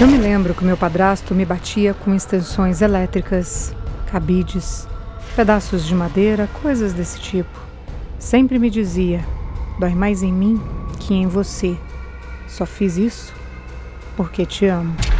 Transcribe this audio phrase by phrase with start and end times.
[0.00, 3.72] Eu me lembro que meu padrasto me batia com extensões elétricas,
[4.10, 4.88] cabides,
[5.36, 7.60] pedaços de madeira, coisas desse tipo.
[8.18, 9.24] Sempre me dizia:
[9.78, 10.60] dói mais em mim
[10.98, 11.76] que em você.
[12.48, 13.32] Só fiz isso
[14.16, 15.11] porque te amo.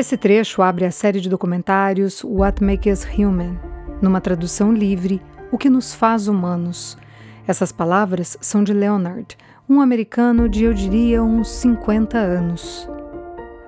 [0.00, 3.60] Esse trecho abre a série de documentários What Makes Us Human,
[4.00, 5.20] numa tradução livre,
[5.52, 6.96] O que nos faz humanos.
[7.46, 9.36] Essas palavras são de Leonard,
[9.68, 12.88] um americano de, eu diria, uns 50 anos.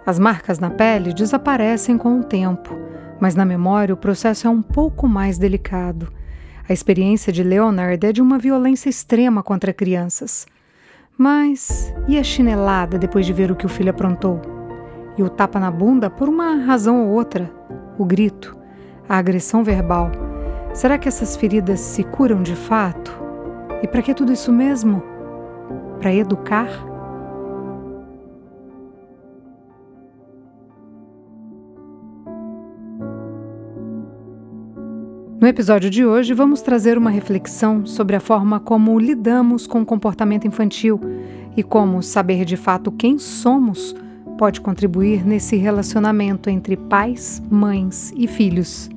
[0.06, 2.78] As marcas na pele desaparecem com o tempo,
[3.20, 6.10] mas na memória o processo é um pouco mais delicado.
[6.66, 10.46] A experiência de Leonard é de uma violência extrema contra crianças.
[11.14, 14.51] Mas e a chinelada depois de ver o que o filho aprontou?
[15.16, 17.50] E o tapa na bunda por uma razão ou outra?
[17.98, 18.56] O grito?
[19.08, 20.10] A agressão verbal?
[20.72, 23.12] Será que essas feridas se curam de fato?
[23.82, 25.02] E para que tudo isso mesmo?
[26.00, 26.68] Para educar?
[35.42, 39.84] No episódio de hoje, vamos trazer uma reflexão sobre a forma como lidamos com o
[39.84, 41.00] comportamento infantil
[41.56, 43.92] e como saber de fato quem somos
[44.38, 48.90] pode contribuir nesse relacionamento entre pais, mães e filhos.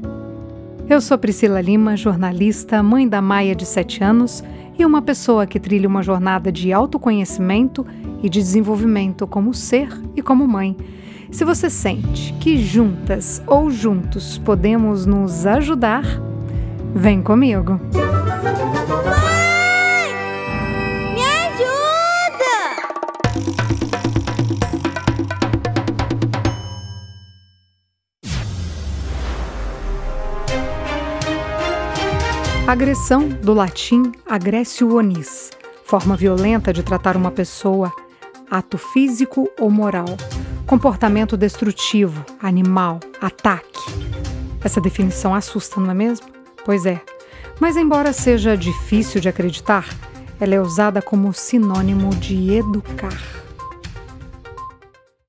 [0.90, 4.44] Eu sou Priscila Lima, jornalista, mãe da Maia de 7 anos
[4.78, 7.86] e uma pessoa que trilha uma jornada de autoconhecimento
[8.22, 10.76] e de desenvolvimento como ser e como mãe.
[11.32, 16.04] Se você sente que juntas ou juntos podemos nos ajudar,
[16.96, 17.78] Vem comigo.
[17.94, 19.25] Mãe!
[32.68, 35.52] Agressão, do latim agressio onis,
[35.84, 37.94] forma violenta de tratar uma pessoa,
[38.50, 40.08] ato físico ou moral,
[40.66, 43.80] comportamento destrutivo, animal, ataque.
[44.64, 46.26] Essa definição assusta, não é mesmo?
[46.66, 47.00] Pois é.
[47.60, 49.88] Mas, embora seja difícil de acreditar,
[50.40, 53.22] ela é usada como sinônimo de educar.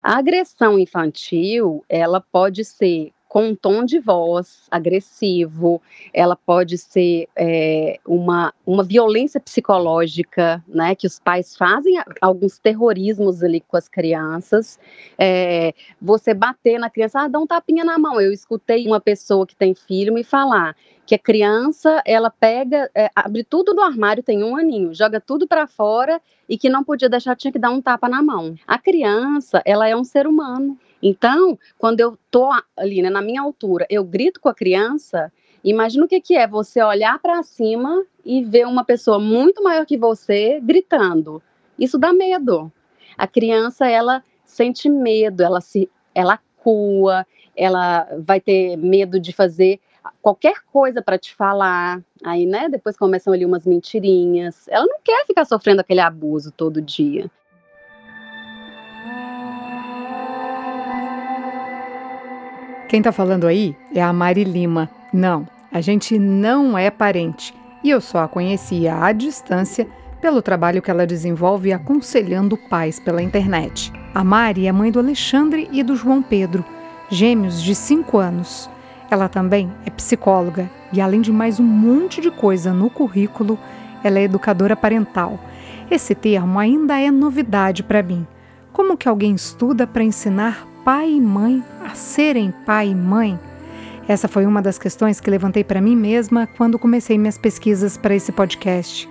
[0.03, 5.83] A agressão infantil, ela pode ser com um tom de voz agressivo,
[6.13, 13.43] ela pode ser é, uma, uma violência psicológica, né, que os pais fazem alguns terrorismos
[13.43, 14.79] ali com as crianças,
[15.19, 19.47] é, você bater na criança, ah, dá um tapinha na mão, eu escutei uma pessoa
[19.47, 24.23] que tem filho me falar, que a criança ela pega, é, abre tudo do armário,
[24.23, 27.71] tem um aninho, joga tudo para fora e que não podia deixar, tinha que dar
[27.71, 28.57] um tapa na mão.
[28.67, 33.41] A criança, ela é um ser humano, então, quando eu tô ali, né, na minha
[33.41, 38.05] altura, eu grito com a criança, imagina o que, que é você olhar para cima
[38.25, 41.41] e ver uma pessoa muito maior que você gritando.
[41.79, 42.73] Isso dá medo.
[43.17, 47.25] A criança, ela sente medo, ela se ela cua,
[47.55, 49.79] ela vai ter medo de fazer
[50.21, 52.03] qualquer coisa para te falar.
[52.25, 54.67] Aí, né, depois começam ali umas mentirinhas.
[54.67, 57.31] Ela não quer ficar sofrendo aquele abuso todo dia.
[62.89, 64.89] Quem tá falando aí é a Mari Lima.
[65.13, 67.53] Não, a gente não é parente.
[67.83, 69.89] E eu só a conhecia à distância
[70.21, 73.93] pelo trabalho que ela desenvolve aconselhando pais pela internet.
[74.15, 76.65] A Mari é mãe do Alexandre e do João Pedro,
[77.11, 78.71] gêmeos de 5 anos.
[79.11, 83.59] Ela também é psicóloga e, além de mais um monte de coisa no currículo,
[84.03, 85.41] ela é educadora parental.
[85.91, 88.27] Esse termo ainda é novidade para mim.
[88.77, 93.41] Como que alguém estuda para ensinar pai e mãe a serem pai e mãe?
[94.07, 98.15] Essa foi uma das questões que levantei para mim mesma quando comecei minhas pesquisas para
[98.15, 99.09] esse podcast.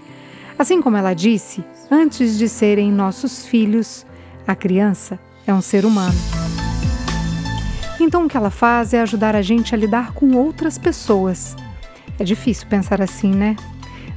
[0.59, 4.05] Assim como ela disse, antes de serem nossos filhos,
[4.45, 5.17] a criança
[5.47, 6.13] é um ser humano.
[7.99, 11.55] Então o que ela faz é ajudar a gente a lidar com outras pessoas.
[12.19, 13.55] É difícil pensar assim, né?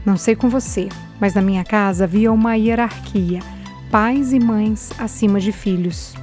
[0.04, 3.40] Não sei com você, mas na minha casa havia uma hierarquia:
[3.90, 6.14] pais e mães acima de filhos.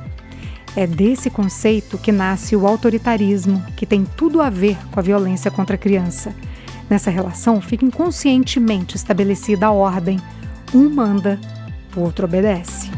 [0.75, 5.49] É desse conceito que nasce o autoritarismo, que tem tudo a ver com a violência
[5.49, 6.35] contra a criança.
[6.89, 10.19] Nessa relação fica inconscientemente estabelecida a ordem:
[10.73, 11.39] um manda,
[11.95, 12.91] o outro obedece.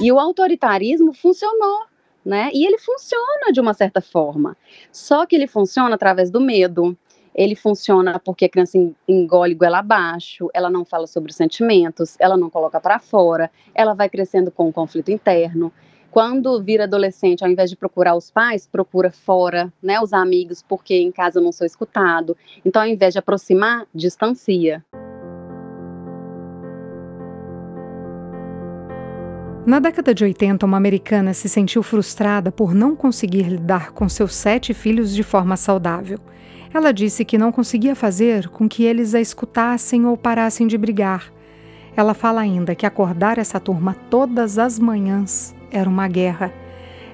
[0.00, 1.82] E o autoritarismo funcionou,
[2.24, 2.48] né?
[2.54, 4.56] E ele funciona de uma certa forma.
[4.90, 6.96] Só que ele funciona através do medo,
[7.40, 8.76] ele funciona porque a criança
[9.08, 13.94] engole goela abaixo, ela não fala sobre os sentimentos, ela não coloca para fora, ela
[13.94, 15.72] vai crescendo com um conflito interno.
[16.10, 20.94] Quando vira adolescente, ao invés de procurar os pais, procura fora, né, os amigos, porque
[20.96, 22.36] em casa eu não sou escutado.
[22.62, 24.84] Então, ao invés de aproximar, distancia.
[29.64, 34.34] Na década de 80, uma americana se sentiu frustrada por não conseguir lidar com seus
[34.34, 36.18] sete filhos de forma saudável.
[36.72, 41.32] Ela disse que não conseguia fazer com que eles a escutassem ou parassem de brigar.
[41.96, 46.52] Ela fala ainda que acordar essa turma todas as manhãs era uma guerra.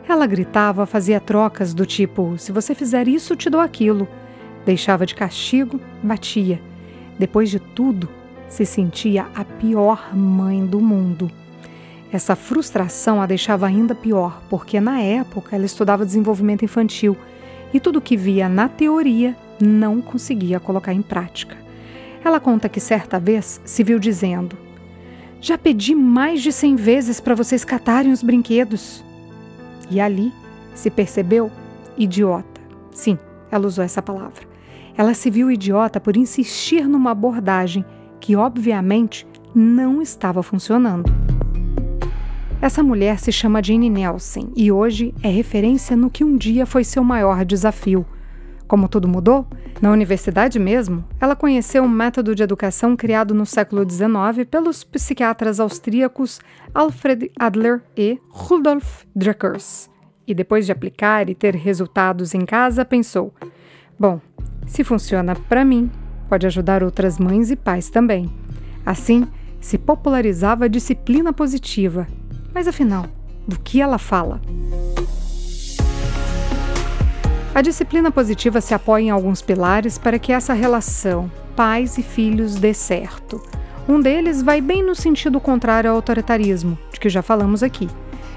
[0.07, 4.07] Ela gritava, fazia trocas do tipo: se você fizer isso, te dou aquilo.
[4.67, 6.61] Deixava de castigo, batia.
[7.19, 8.11] Depois de tudo,
[8.49, 11.31] se sentia a pior mãe do mundo.
[12.13, 17.17] Essa frustração a deixava ainda pior, porque na época ela estudava desenvolvimento infantil
[17.73, 21.57] e tudo que via na teoria não conseguia colocar em prática.
[22.25, 24.57] Ela conta que certa vez se viu dizendo:
[25.41, 29.05] Já pedi mais de cem vezes para vocês catarem os brinquedos.
[29.91, 30.33] E ali
[30.75, 31.51] se percebeu
[31.97, 32.61] idiota.
[32.91, 33.19] Sim,
[33.51, 34.47] ela usou essa palavra.
[34.97, 37.85] Ela se viu idiota por insistir numa abordagem
[38.19, 41.13] que, obviamente, não estava funcionando.
[42.61, 46.83] Essa mulher se chama Jane Nelson e hoje é referência no que um dia foi
[46.83, 48.05] seu maior desafio.
[48.67, 49.47] Como tudo mudou,
[49.81, 55.61] na universidade mesmo, ela conheceu um método de educação criado no século XIX pelos psiquiatras
[55.61, 56.41] austríacos
[56.75, 59.89] Alfred Adler e Rudolf Dreckers.
[60.27, 63.33] E depois de aplicar e ter resultados em casa, pensou:
[63.99, 64.21] bom,
[64.67, 65.89] se funciona para mim,
[66.29, 68.29] pode ajudar outras mães e pais também.
[68.85, 69.27] Assim,
[69.61, 72.09] se popularizava a disciplina positiva,
[72.53, 73.07] mas afinal,
[73.47, 74.41] do que ela fala?
[77.57, 82.57] A disciplina positiva se apoia em alguns pilares para que essa relação pais e filhos
[82.57, 83.43] dê certo.
[83.89, 87.89] Um deles vai bem no sentido contrário ao autoritarismo, de que já falamos aqui.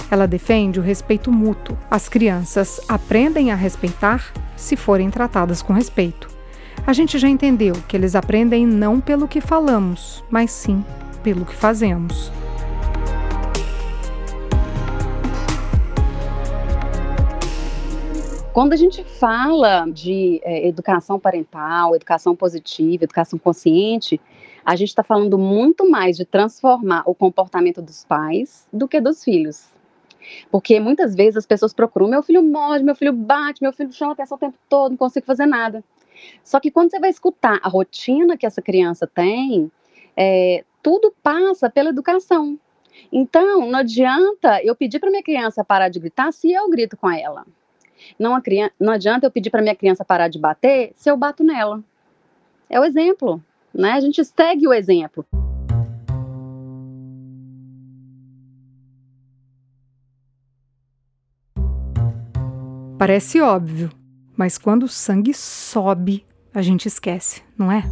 [0.10, 1.78] Ela defende o respeito mútuo.
[1.92, 6.30] As crianças aprendem a respeitar se forem tratadas com respeito.
[6.88, 10.82] A gente já entendeu que eles aprendem não pelo que falamos, mas sim
[11.22, 12.32] pelo que fazemos.
[18.52, 24.20] Quando a gente fala de é, educação parental, educação positiva, educação consciente,
[24.66, 29.24] a gente está falando muito mais de transformar o comportamento dos pais do que dos
[29.24, 29.72] filhos.
[30.52, 34.14] Porque muitas vezes as pessoas procuram: meu filho morde, meu filho bate, meu filho chama
[34.14, 35.84] atenção o tempo todo, não consigo fazer nada.
[36.44, 39.72] Só que quando você vai escutar a rotina que essa criança tem,
[40.18, 42.60] é, tudo passa pela educação.
[43.12, 47.10] Então, não adianta eu pedir para minha criança parar de gritar se eu grito com
[47.10, 47.46] ela.
[48.18, 51.44] Não, criança, não adianta eu pedir para minha criança parar de bater se eu bato
[51.44, 51.84] nela.
[52.70, 53.44] É o exemplo,
[53.74, 53.94] né?
[53.94, 55.26] A gente segue o exemplo.
[62.98, 63.90] Parece óbvio,
[64.36, 67.84] mas quando o sangue sobe, a gente esquece, não é?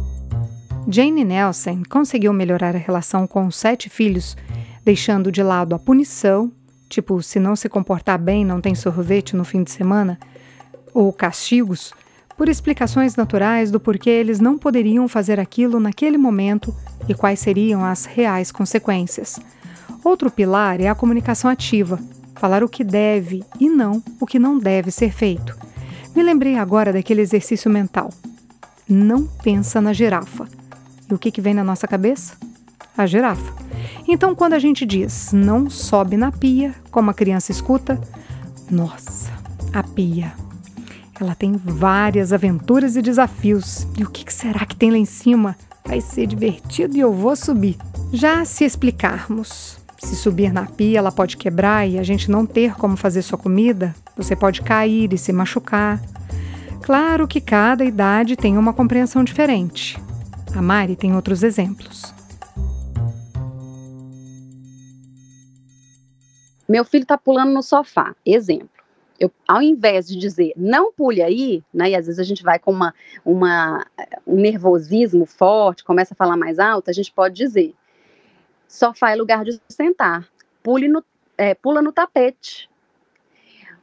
[0.86, 4.36] Jane Nelson conseguiu melhorar a relação com os sete filhos,
[4.84, 6.52] deixando de lado a punição
[6.88, 10.18] tipo, se não se comportar bem, não tem sorvete no fim de semana,
[10.94, 11.92] ou castigos,
[12.36, 16.74] por explicações naturais do porquê eles não poderiam fazer aquilo naquele momento
[17.08, 19.38] e quais seriam as reais consequências.
[20.04, 21.98] Outro pilar é a comunicação ativa,
[22.36, 25.56] falar o que deve e não o que não deve ser feito.
[26.14, 28.10] Me lembrei agora daquele exercício mental.
[28.88, 30.48] Não pensa na girafa.
[31.10, 32.36] E o que, que vem na nossa cabeça?
[32.98, 33.54] A girafa.
[34.08, 38.00] Então, quando a gente diz não sobe na pia, como a criança escuta,
[38.68, 39.30] nossa,
[39.72, 40.32] a pia.
[41.20, 43.86] Ela tem várias aventuras e desafios.
[43.96, 45.56] E o que será que tem lá em cima?
[45.84, 47.76] Vai ser divertido e eu vou subir.
[48.12, 52.74] Já se explicarmos, se subir na pia ela pode quebrar e a gente não ter
[52.74, 56.02] como fazer sua comida, você pode cair e se machucar.
[56.82, 59.96] Claro que cada idade tem uma compreensão diferente.
[60.54, 62.17] A Mari tem outros exemplos.
[66.68, 68.14] Meu filho está pulando no sofá.
[68.24, 68.68] Exemplo.
[69.18, 72.56] Eu, ao invés de dizer não pule aí, né, e às vezes a gente vai
[72.58, 72.94] com uma,
[73.24, 73.84] uma,
[74.24, 77.74] um nervosismo forte, começa a falar mais alto, a gente pode dizer
[78.68, 80.28] sofá é lugar de sentar,
[80.62, 81.02] pule no,
[81.36, 82.70] é, pula no tapete.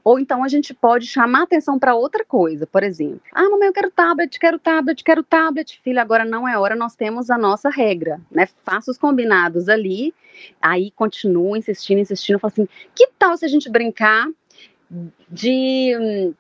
[0.05, 3.21] Ou então a gente pode chamar atenção para outra coisa, por exemplo.
[3.33, 5.81] Ah, mamãe, eu quero tablet, quero tablet, quero tablet.
[5.83, 8.47] Filho, agora não é hora, nós temos a nossa regra, né?
[8.63, 10.13] Faça os combinados ali,
[10.61, 14.27] aí continua insistindo, insistindo, fala assim, que tal se a gente brincar
[15.27, 15.91] de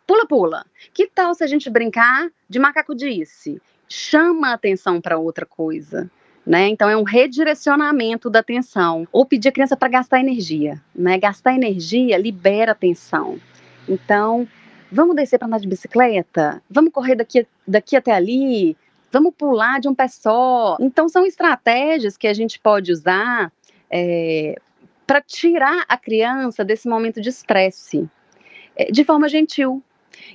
[0.05, 0.63] pula-pula.
[0.93, 3.59] Que tal se a gente brincar de macaco disse?
[3.89, 6.07] Chama a atenção para outra coisa.
[6.45, 6.67] Né?
[6.67, 9.07] Então é um redirecionamento da atenção.
[9.11, 10.79] Ou pedir a criança para gastar energia.
[10.93, 11.17] Né?
[11.17, 13.39] Gastar energia libera atenção.
[13.87, 14.47] Então,
[14.91, 16.61] vamos descer para andar de bicicleta?
[16.69, 18.75] Vamos correr daqui, daqui até ali?
[19.11, 20.77] Vamos pular de um pé só?
[20.79, 23.51] Então, são estratégias que a gente pode usar
[23.89, 24.55] é,
[25.05, 28.09] para tirar a criança desse momento de estresse,
[28.75, 29.81] é, de forma gentil.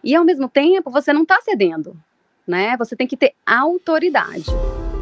[0.03, 1.97] E ao mesmo tempo, você não está cedendo,
[2.47, 2.77] né?
[2.79, 4.47] Você tem que ter autoridade.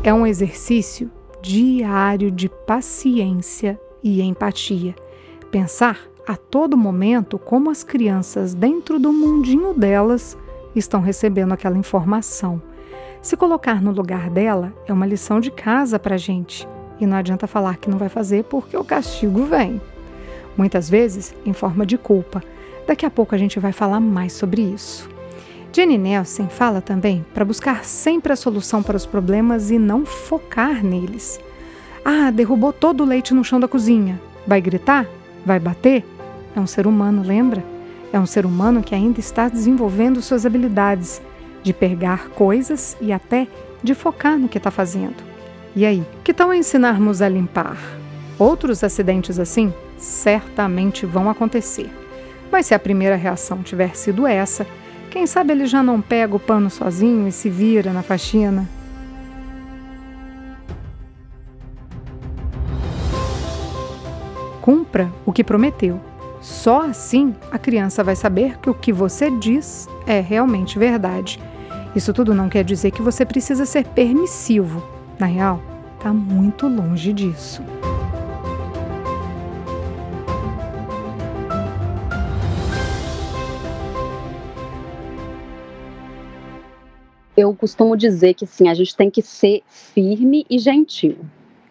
[0.03, 1.11] É um exercício
[1.43, 4.95] diário de paciência e empatia.
[5.51, 10.37] Pensar a todo momento como as crianças, dentro do mundinho delas,
[10.77, 12.61] estão recebendo aquela informação.
[13.23, 16.69] Se colocar no lugar dela é uma lição de casa para a gente.
[17.01, 19.81] E não adianta falar que não vai fazer porque o castigo vem.
[20.55, 22.43] Muitas vezes em forma de culpa.
[22.87, 25.09] Daqui a pouco a gente vai falar mais sobre isso.
[25.73, 30.85] Jenny Nelson fala também para buscar sempre a solução para os problemas e não focar
[30.85, 31.41] neles.
[32.05, 34.21] Ah, derrubou todo o leite no chão da cozinha.
[34.47, 35.07] Vai gritar?
[35.47, 36.05] Vai bater?
[36.59, 37.63] É um ser humano, lembra?
[38.13, 41.23] É um ser humano que ainda está desenvolvendo suas habilidades
[41.63, 43.47] de pegar coisas e até
[43.81, 45.23] de focar no que está fazendo.
[45.77, 47.79] E aí, que tal ensinarmos a limpar?
[48.37, 51.89] Outros acidentes assim certamente vão acontecer.
[52.51, 54.67] Mas se a primeira reação tiver sido essa,
[55.13, 58.69] quem sabe ele já não pega o pano sozinho e se vira na faxina?
[64.61, 66.08] Cumpra o que prometeu.
[66.41, 71.41] Só assim a criança vai saber que o que você diz é realmente verdade.
[71.97, 74.83] Isso tudo não quer dizer que você precisa ser permissivo
[75.19, 75.61] na real,
[75.97, 77.63] está muito longe disso.
[87.37, 91.19] Eu costumo dizer que sim, a gente tem que ser firme e gentil,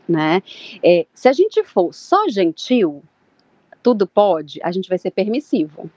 [0.07, 0.41] né?
[0.81, 3.03] É, se a gente for só gentil,
[3.87, 5.89] tudo pode, a gente vai ser permissivo.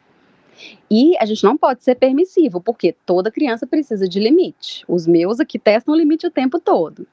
[0.89, 4.85] E a gente não pode ser permissivo, porque toda criança precisa de limite.
[4.87, 7.05] Os meus aqui testam o limite o tempo todo.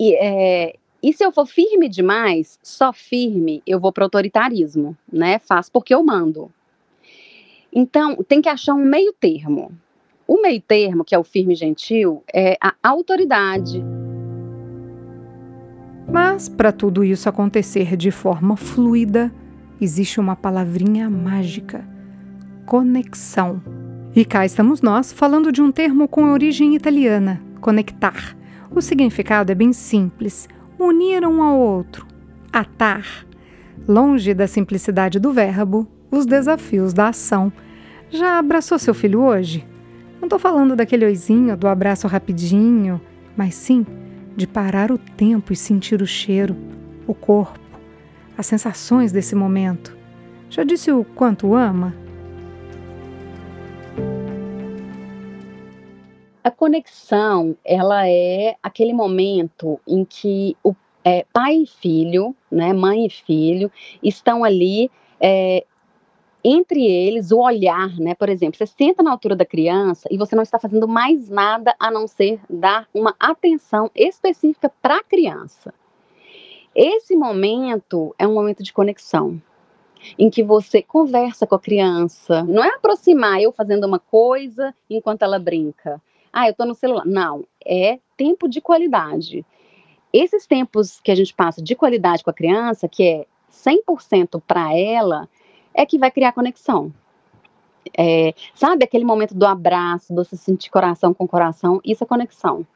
[0.00, 5.38] E, é, e se eu for firme demais, só firme, eu vou para autoritarismo, né?
[5.38, 6.50] Faço porque eu mando.
[7.70, 9.70] Então, tem que achar um meio termo.
[10.26, 13.84] O meio termo, que é o firme gentil, é a autoridade.
[16.10, 19.30] Mas, para tudo isso acontecer de forma fluida,
[19.84, 21.86] existe uma palavrinha mágica:
[22.66, 23.62] conexão.
[24.14, 28.36] E cá estamos nós falando de um termo com origem italiana, conectar
[28.74, 30.48] o significado é bem simples:
[30.78, 32.06] unir um ao outro,
[32.52, 33.04] atar.
[33.86, 37.52] Longe da simplicidade do verbo, os desafios da ação.
[38.10, 39.66] Já abraçou seu filho hoje?
[40.20, 43.00] Não estou falando daquele oizinho, do abraço rapidinho,
[43.36, 43.84] mas sim
[44.36, 46.56] de parar o tempo e sentir o cheiro,
[47.06, 47.58] o corpo,
[48.42, 49.96] as sensações desse momento.
[50.50, 51.94] Já disse o quanto ama?
[56.42, 63.06] A conexão, ela é aquele momento em que o é, pai e filho, né, mãe
[63.06, 63.70] e filho,
[64.02, 65.64] estão ali é,
[66.44, 68.14] entre eles o olhar, né?
[68.14, 71.74] Por exemplo, você senta na altura da criança e você não está fazendo mais nada
[71.78, 75.72] a não ser dar uma atenção específica para a criança.
[76.74, 79.40] Esse momento é um momento de conexão,
[80.18, 82.42] em que você conversa com a criança.
[82.44, 86.00] Não é aproximar eu fazendo uma coisa enquanto ela brinca.
[86.32, 87.04] Ah, eu estou no celular.
[87.04, 89.44] Não, é tempo de qualidade.
[90.12, 94.74] Esses tempos que a gente passa de qualidade com a criança, que é 100% para
[94.76, 95.28] ela,
[95.74, 96.92] é que vai criar conexão.
[97.96, 101.80] É, sabe aquele momento do abraço, do se sentir coração com coração?
[101.84, 102.66] Isso é conexão.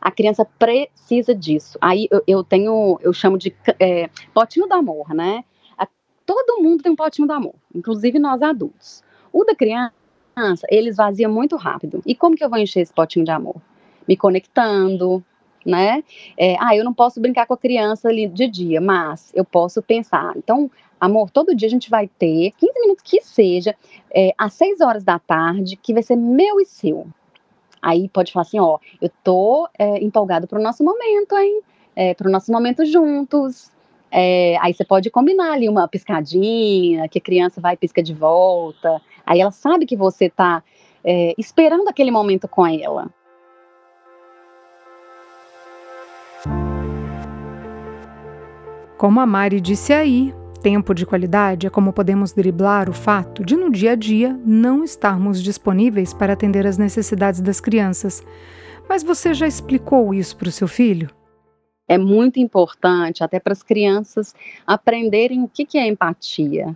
[0.00, 1.78] A criança precisa disso.
[1.80, 5.44] Aí eu, eu tenho, eu chamo de é, potinho do amor, né?
[5.76, 5.86] A,
[6.26, 9.02] todo mundo tem um potinho do amor, inclusive nós adultos.
[9.32, 9.92] O da criança
[10.68, 12.02] ele esvazia muito rápido.
[12.06, 13.56] E como que eu vou encher esse potinho de amor?
[14.06, 15.24] Me conectando,
[15.64, 16.02] né?
[16.36, 19.82] É, ah, eu não posso brincar com a criança ali de dia, mas eu posso
[19.82, 20.32] pensar.
[20.36, 20.70] Então,
[21.00, 23.74] amor, todo dia a gente vai ter 15 minutos que seja,
[24.14, 27.06] é, às 6 horas da tarde, que vai ser meu e seu.
[27.82, 31.60] Aí pode falar assim, ó, eu tô é, empolgado pro nosso momento, hein?
[31.96, 33.70] É, pro nosso momento juntos.
[34.10, 39.02] É, aí você pode combinar ali uma piscadinha, que a criança vai pisca de volta.
[39.26, 40.62] Aí ela sabe que você está
[41.02, 43.10] é, esperando aquele momento com ela.
[48.96, 50.32] Como a Mari disse aí,
[50.62, 54.84] tempo de qualidade é como podemos driblar o fato de, no dia a dia, não
[54.84, 58.24] estarmos disponíveis para atender às necessidades das crianças.
[58.88, 61.10] Mas você já explicou isso para o seu filho?
[61.88, 64.34] É muito importante, até para as crianças
[64.66, 66.74] aprenderem o que, que é empatia.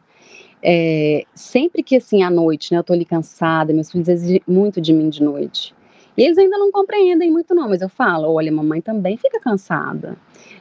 [0.62, 4.81] É, sempre que assim à noite, né, eu tô ali cansada, meus filhos exigem muito
[4.81, 5.75] de mim de noite.
[6.16, 10.16] E eles ainda não compreendem muito não, mas eu falo, olha, mamãe também fica cansada.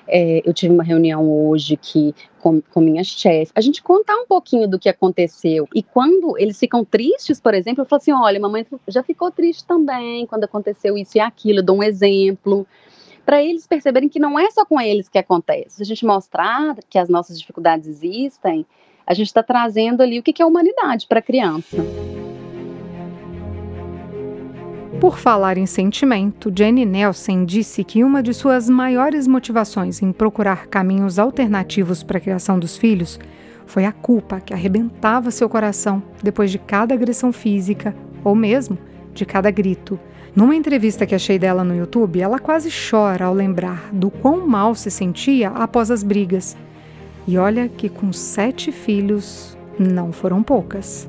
[0.07, 4.27] É, eu tive uma reunião hoje que com, com minha chefe, a gente contar um
[4.27, 5.67] pouquinho do que aconteceu.
[5.73, 9.65] E quando eles ficam tristes, por exemplo, eu falo assim, olha, mamãe já ficou triste
[9.65, 12.67] também quando aconteceu isso e aquilo, eu dou um exemplo
[13.25, 15.77] para eles perceberem que não é só com eles que acontece.
[15.77, 18.65] Se a gente mostrar que as nossas dificuldades existem,
[19.07, 21.77] a gente está trazendo ali o que é humanidade para a criança.
[25.05, 30.65] Por falar em sentimento, Jenny Nelson disse que uma de suas maiores motivações em procurar
[30.65, 33.19] caminhos alternativos para a criação dos filhos
[33.67, 38.79] foi a culpa que arrebentava seu coração depois de cada agressão física ou mesmo
[39.13, 39.99] de cada grito.
[40.35, 44.73] Numa entrevista que achei dela no YouTube, ela quase chora ao lembrar do quão mal
[44.73, 46.57] se sentia após as brigas.
[47.27, 51.07] E olha que com sete filhos não foram poucas.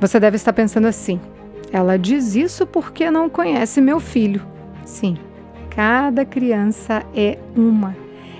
[0.00, 1.18] Você deve estar pensando assim:
[1.72, 4.42] ela diz isso porque não conhece meu filho.
[4.84, 5.16] Sim,
[5.70, 7.96] cada criança é uma.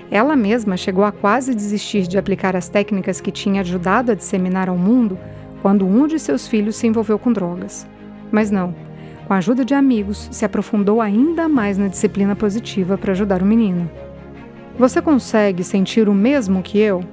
[0.09, 4.69] Ela mesma chegou a quase desistir de aplicar as técnicas que tinha ajudado a disseminar
[4.69, 5.19] ao mundo
[5.61, 7.85] quando um de seus filhos se envolveu com drogas.
[8.31, 8.73] Mas não,
[9.27, 13.45] com a ajuda de amigos, se aprofundou ainda mais na disciplina positiva para ajudar o
[13.45, 13.89] menino.
[14.79, 17.03] Você consegue sentir o mesmo que eu?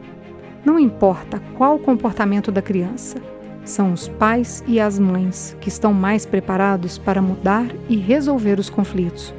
[0.64, 3.16] Não importa qual o comportamento da criança,
[3.64, 8.68] são os pais e as mães que estão mais preparados para mudar e resolver os
[8.68, 9.35] conflitos.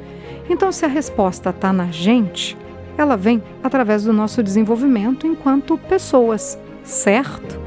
[0.48, 2.56] Então, se a resposta está na gente,
[2.96, 7.66] ela vem através do nosso desenvolvimento enquanto pessoas, certo?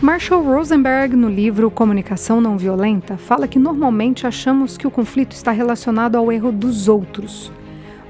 [0.00, 5.50] Marshall Rosenberg, no livro Comunicação Não Violenta, fala que normalmente achamos que o conflito está
[5.50, 7.50] relacionado ao erro dos outros.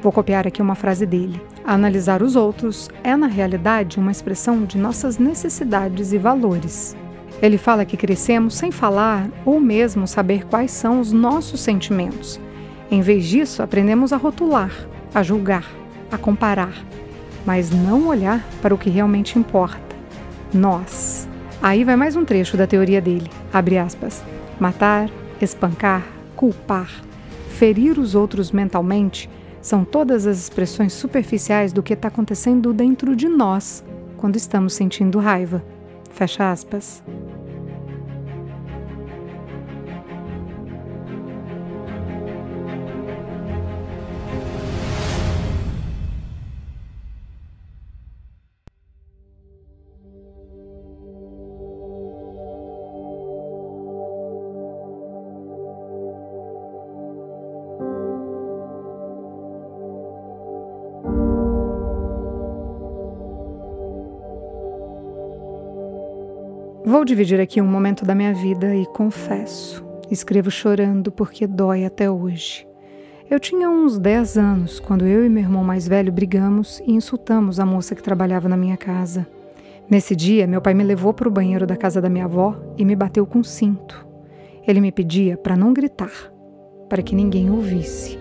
[0.05, 1.40] Vou copiar aqui uma frase dele.
[1.64, 6.95] Analisar os outros é, na realidade, uma expressão de nossas necessidades e valores.
[7.40, 12.38] Ele fala que crescemos sem falar ou mesmo saber quais são os nossos sentimentos.
[12.90, 14.71] Em vez disso, aprendemos a rotular,
[15.14, 15.67] a julgar,
[16.12, 16.75] a comparar,
[17.47, 19.97] mas não olhar para o que realmente importa:
[20.53, 21.27] nós.
[21.62, 23.31] Aí vai mais um trecho da teoria dele.
[23.51, 24.23] Abre aspas.
[24.61, 25.09] Matar,
[25.40, 26.90] espancar, culpar,
[27.49, 29.31] ferir os outros mentalmente
[29.64, 33.83] são todas as expressões superficiais do que está acontecendo dentro de nós
[34.18, 35.64] quando estamos sentindo raiva.
[36.11, 37.03] Fecha aspas.
[66.87, 72.11] Vou dividir aqui um momento da minha vida e confesso, escrevo chorando porque dói até
[72.11, 72.68] hoje.
[73.31, 77.59] Eu tinha uns 10 anos quando eu e meu irmão mais velho brigamos e insultamos
[77.59, 79.27] a moça que trabalhava na minha casa.
[79.88, 82.85] Nesse dia, meu pai me levou para o banheiro da casa da minha avó e
[82.85, 84.07] me bateu com cinto.
[84.68, 86.12] Ele me pedia para não gritar,
[86.87, 88.18] para que ninguém ouvisse.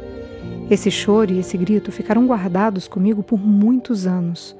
[0.69, 4.58] Esse choro e esse grito ficaram guardados comigo por muitos anos.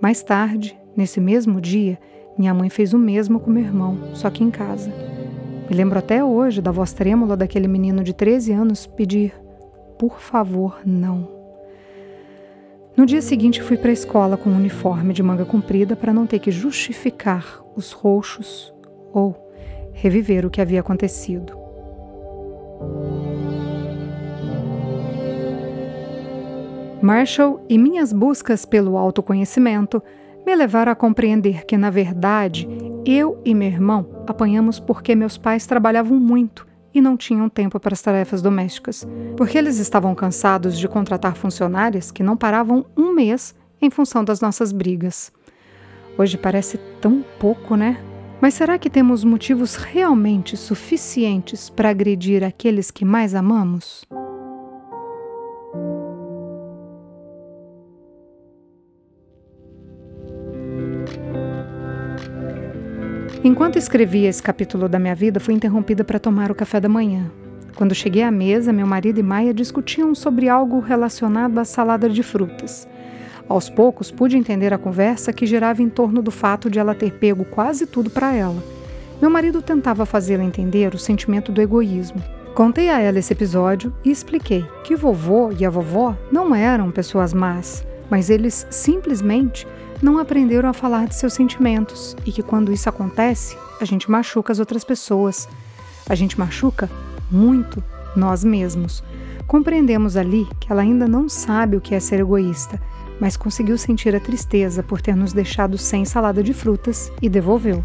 [0.00, 1.96] Mais tarde, nesse mesmo dia,
[2.38, 4.92] minha mãe fez o mesmo com meu irmão, só que em casa.
[5.68, 9.34] Me lembro até hoje da voz trêmula daquele menino de 13 anos pedir:
[9.98, 11.28] por favor, não.
[12.96, 16.26] No dia seguinte, fui para a escola com um uniforme de manga comprida para não
[16.26, 18.72] ter que justificar os roxos
[19.12, 19.34] ou
[19.92, 21.56] reviver o que havia acontecido.
[27.02, 30.02] Marshall e minhas buscas pelo autoconhecimento
[30.46, 32.68] me levaram a compreender que, na verdade,
[33.04, 37.92] eu e meu irmão apanhamos porque meus pais trabalhavam muito e não tinham tempo para
[37.92, 39.06] as tarefas domésticas,
[39.36, 44.40] porque eles estavam cansados de contratar funcionárias que não paravam um mês em função das
[44.40, 45.32] nossas brigas.
[46.16, 47.98] Hoje parece tão pouco, né?
[48.40, 54.06] Mas será que temos motivos realmente suficientes para agredir aqueles que mais amamos?
[63.46, 67.30] Enquanto escrevia esse capítulo da minha vida, fui interrompida para tomar o café da manhã.
[67.76, 72.24] Quando cheguei à mesa, meu marido e Maia discutiam sobre algo relacionado à salada de
[72.24, 72.88] frutas.
[73.48, 77.12] Aos poucos, pude entender a conversa que girava em torno do fato de ela ter
[77.20, 78.60] pego quase tudo para ela.
[79.22, 82.20] Meu marido tentava fazê-la entender o sentimento do egoísmo.
[82.52, 87.32] Contei a ela esse episódio e expliquei que vovô e a vovó não eram pessoas
[87.32, 89.68] más, mas eles simplesmente
[90.02, 94.52] não aprenderam a falar de seus sentimentos e que quando isso acontece, a gente machuca
[94.52, 95.48] as outras pessoas.
[96.08, 96.90] A gente machuca
[97.30, 97.82] muito
[98.14, 99.02] nós mesmos.
[99.46, 102.80] Compreendemos ali que ela ainda não sabe o que é ser egoísta,
[103.20, 107.84] mas conseguiu sentir a tristeza por ter nos deixado sem salada de frutas e devolveu.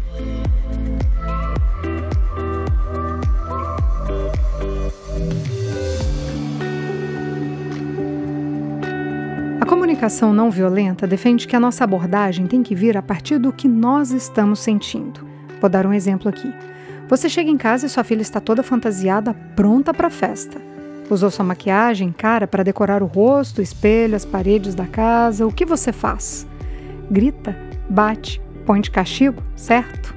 [9.62, 13.52] A comunicação não violenta defende que a nossa abordagem tem que vir a partir do
[13.52, 15.24] que nós estamos sentindo.
[15.60, 16.52] Vou dar um exemplo aqui.
[17.08, 20.60] Você chega em casa e sua filha está toda fantasiada, pronta para a festa.
[21.08, 25.46] Usou sua maquiagem, cara, para decorar o rosto, o espelho, as paredes da casa.
[25.46, 26.44] O que você faz?
[27.08, 27.56] Grita,
[27.88, 30.12] bate, põe de castigo, certo?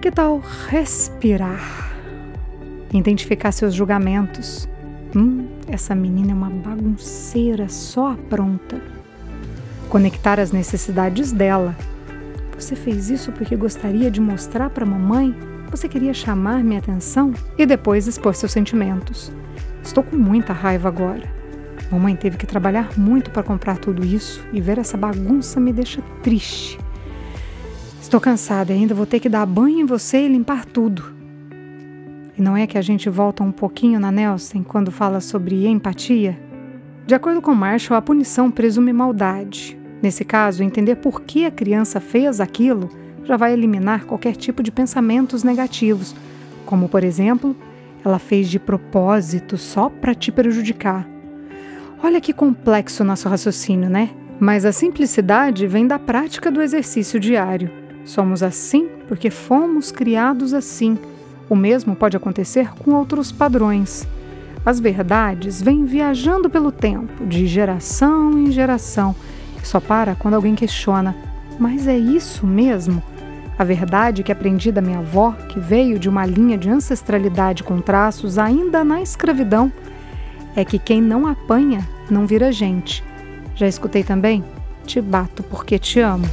[0.00, 1.90] Que tal respirar?
[2.92, 4.68] Identificar seus julgamentos.
[5.16, 8.80] Hum, essa menina é uma bagunceira só pronta.
[9.88, 11.76] Conectar as necessidades dela.
[12.58, 15.34] Você fez isso porque gostaria de mostrar para mamãe?
[15.70, 19.32] Você queria chamar minha atenção e depois expor seus sentimentos.
[19.82, 21.28] Estou com muita raiva agora.
[21.90, 26.02] Mamãe teve que trabalhar muito para comprar tudo isso e ver essa bagunça me deixa
[26.22, 26.78] triste.
[28.00, 31.23] Estou cansada e ainda vou ter que dar banho em você e limpar tudo.
[32.36, 36.38] E não é que a gente volta um pouquinho na Nelson quando fala sobre empatia?
[37.06, 39.78] De acordo com Marshall, a punição presume maldade.
[40.02, 42.88] Nesse caso, entender por que a criança fez aquilo
[43.24, 46.14] já vai eliminar qualquer tipo de pensamentos negativos,
[46.66, 47.56] como, por exemplo,
[48.04, 51.08] ela fez de propósito só para te prejudicar.
[52.02, 54.10] Olha que complexo nosso raciocínio, né?
[54.38, 57.70] Mas a simplicidade vem da prática do exercício diário.
[58.04, 60.98] Somos assim porque fomos criados assim.
[61.48, 64.06] O mesmo pode acontecer com outros padrões.
[64.64, 69.14] As verdades vêm viajando pelo tempo, de geração em geração,
[69.62, 71.14] e só para quando alguém questiona:
[71.58, 73.02] mas é isso mesmo?
[73.58, 77.80] A verdade que aprendi da minha avó, que veio de uma linha de ancestralidade com
[77.80, 79.72] traços ainda na escravidão,
[80.56, 83.04] é que quem não apanha não vira gente.
[83.54, 84.44] Já escutei também?
[84.84, 86.26] Te bato porque te amo.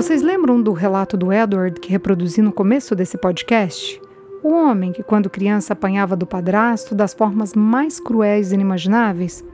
[0.00, 4.00] Vocês lembram do relato do Edward que reproduzi no começo desse podcast?
[4.42, 9.44] O homem que, quando criança, apanhava do padrasto das formas mais cruéis e inimagináveis?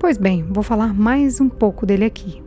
[0.00, 2.42] Pois bem, vou falar mais um pouco dele aqui.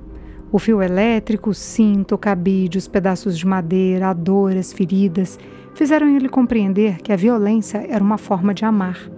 [0.51, 5.39] O fio elétrico, o cinto, o cabide, os pedaços de madeira, a dor, as feridas,
[5.73, 9.09] fizeram ele compreender que a violência era uma forma de amar.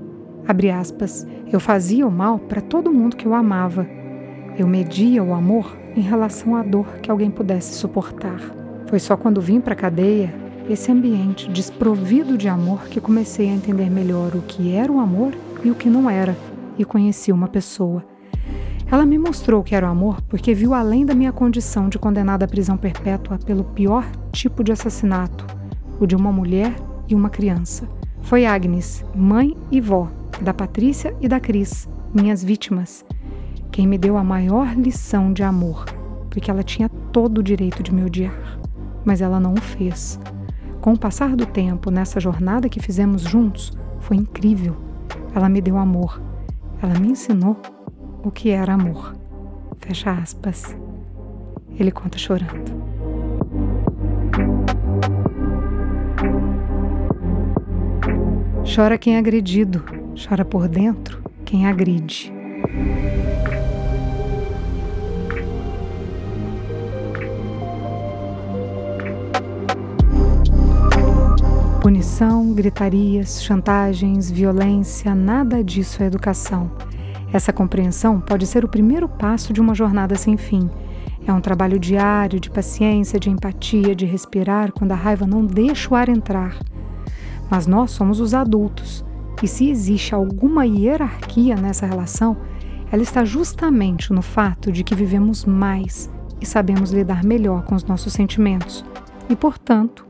[0.48, 3.90] Abre aspas, eu fazia o mal para todo mundo que eu amava.
[4.56, 8.40] Eu media o amor em relação à dor que alguém pudesse suportar.
[8.88, 10.34] Foi só quando vim para a cadeia
[10.70, 15.34] esse ambiente desprovido de amor que comecei a entender melhor o que era o amor
[15.64, 16.38] e o que não era,
[16.78, 18.04] e conheci uma pessoa.
[18.90, 22.46] Ela me mostrou que era o amor porque viu além da minha condição de condenada
[22.46, 25.46] à prisão perpétua pelo pior tipo de assassinato,
[26.00, 26.74] o de uma mulher
[27.10, 27.88] e uma criança.
[28.22, 30.10] Foi Agnes, mãe e vó
[30.42, 33.04] da Patrícia e da Cris, minhas vítimas,
[33.78, 35.86] quem me deu a maior lição de amor,
[36.32, 38.58] porque ela tinha todo o direito de me odiar,
[39.06, 40.20] mas ela não o fez.
[40.82, 44.76] Com o passar do tempo, nessa jornada que fizemos juntos, foi incrível.
[45.36, 46.20] Ela me deu amor.
[46.82, 47.56] Ela me ensinou
[48.24, 49.16] o que era amor.
[49.78, 50.76] Fecha aspas.
[51.78, 52.72] Ele conta chorando.
[58.76, 59.86] Chora quem é agredido,
[60.16, 62.34] chora por dentro quem agride.
[72.18, 76.72] Punição, gritarias, chantagens, violência, nada disso é educação.
[77.32, 80.68] Essa compreensão pode ser o primeiro passo de uma jornada sem fim.
[81.28, 85.94] É um trabalho diário de paciência, de empatia, de respirar quando a raiva não deixa
[85.94, 86.58] o ar entrar.
[87.52, 89.06] Mas nós somos os adultos,
[89.44, 92.36] e se existe alguma hierarquia nessa relação,
[92.92, 96.10] ela está justamente no fato de que vivemos mais
[96.42, 98.84] e sabemos lidar melhor com os nossos sentimentos
[99.30, 100.07] e, portanto,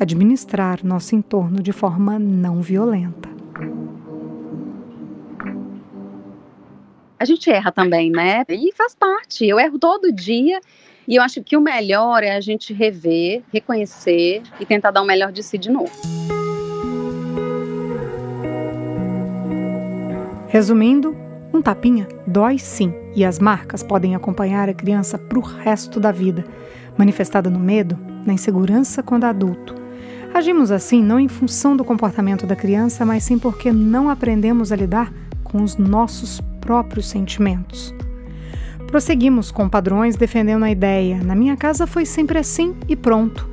[0.00, 3.28] administrar nosso entorno de forma não violenta.
[7.18, 8.44] A gente erra também, né?
[8.48, 9.44] E faz parte.
[9.44, 10.60] Eu erro todo dia.
[11.06, 15.06] E eu acho que o melhor é a gente rever, reconhecer e tentar dar o
[15.06, 15.90] melhor de si de novo.
[20.48, 21.16] Resumindo,
[21.52, 26.12] um tapinha dói sim, e as marcas podem acompanhar a criança para o resto da
[26.12, 26.44] vida,
[26.96, 29.74] manifestada no medo, na insegurança quando adulto.
[30.32, 34.76] Agimos assim não em função do comportamento da criança, mas sim porque não aprendemos a
[34.76, 35.12] lidar
[35.42, 37.94] com os nossos próprios sentimentos.
[38.86, 43.48] Prosseguimos com padrões defendendo a ideia: na minha casa foi sempre assim e pronto.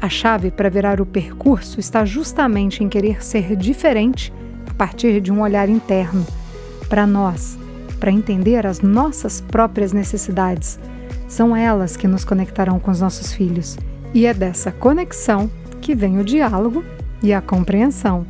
[0.00, 4.32] A chave para virar o percurso está justamente em querer ser diferente
[4.68, 6.26] a partir de um olhar interno
[6.88, 7.58] para nós,
[7.98, 10.78] para entender as nossas próprias necessidades.
[11.26, 13.78] São elas que nos conectarão com os nossos filhos.
[14.12, 15.50] E é dessa conexão
[15.84, 16.82] que vem o diálogo
[17.22, 18.26] e a compreensão.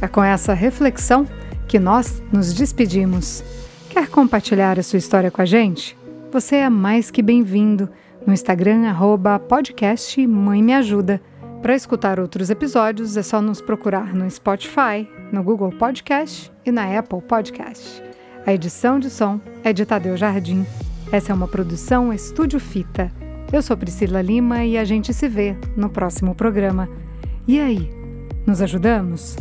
[0.00, 1.26] É com essa reflexão
[1.68, 3.44] que nós nos despedimos.
[3.90, 5.96] Quer compartilhar a sua história com a gente?
[6.32, 7.90] Você é mais que bem-vindo
[8.26, 11.20] no Instagram, arroba podcast Mãe Me Ajuda.
[11.60, 16.98] Para escutar outros episódios, é só nos procurar no Spotify, no Google Podcast e na
[16.98, 18.02] Apple Podcast.
[18.46, 20.64] A edição de som é de Tadeu Jardim.
[21.12, 23.12] Essa é uma produção Estúdio Fita.
[23.50, 26.86] Eu sou Priscila Lima e a gente se vê no próximo programa.
[27.46, 27.90] E aí,
[28.46, 29.36] nos ajudamos?